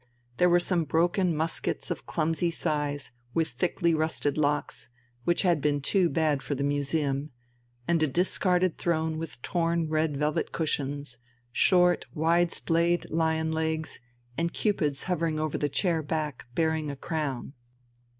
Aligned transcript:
There 0.37 0.49
were 0.49 0.59
some 0.59 0.83
broken 0.85 1.35
muskets 1.35 1.91
of 1.91 2.07
clumsy 2.07 2.49
size 2.49 3.11
with 3.35 3.49
thickly 3.49 3.93
rusted 3.93 4.35
locks, 4.35 4.89
which 5.25 5.43
had 5.43 5.61
been 5.61 5.79
too 5.79 6.09
bad 6.09 6.41
for 6.41 6.55
the 6.55 6.63
museum, 6.63 7.29
and 7.87 8.01
a 8.01 8.07
discarded 8.07 8.79
throne 8.79 9.19
with 9.19 9.39
torn 9.43 9.89
red 9.89 10.17
velvet 10.17 10.51
cushions, 10.51 11.19
short 11.51 12.07
wide 12.15 12.51
splayed 12.51 13.11
lion 13.11 13.51
legs, 13.51 13.99
and 14.39 14.53
cupids 14.53 15.03
hovering 15.03 15.39
over 15.39 15.55
the 15.59 15.69
chair 15.69 16.01
back, 16.01 16.45
bearing 16.55 16.89
a 16.89 16.95
crown. 16.95 17.53